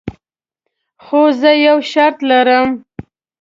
[1.03, 2.69] خو زه یو شرط لرم.